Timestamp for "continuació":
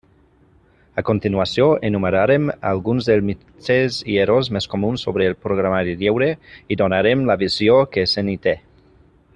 1.09-1.65